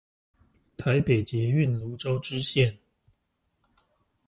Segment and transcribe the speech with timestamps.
[0.77, 2.77] 台北捷運蘆洲支線